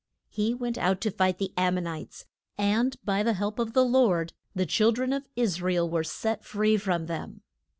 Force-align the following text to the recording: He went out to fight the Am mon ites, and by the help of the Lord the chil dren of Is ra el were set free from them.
He 0.31 0.55
went 0.55 0.79
out 0.79 0.99
to 1.01 1.11
fight 1.11 1.37
the 1.37 1.53
Am 1.55 1.75
mon 1.75 1.85
ites, 1.85 2.25
and 2.57 2.95
by 3.05 3.21
the 3.21 3.33
help 3.35 3.59
of 3.59 3.73
the 3.73 3.85
Lord 3.85 4.33
the 4.55 4.65
chil 4.65 4.91
dren 4.91 5.13
of 5.13 5.25
Is 5.35 5.61
ra 5.61 5.73
el 5.75 5.91
were 5.91 6.03
set 6.03 6.43
free 6.43 6.75
from 6.75 7.05
them. 7.05 7.43